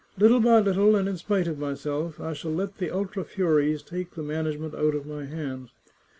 [0.19, 4.15] "Little by little, and in spite of myself, I shall let the ultra furies take
[4.15, 5.69] the management out of my hands.